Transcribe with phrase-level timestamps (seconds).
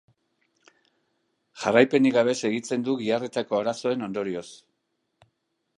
[1.63, 4.47] Jarraipenik gabe segitzen du giharretako arazoen ondorioz.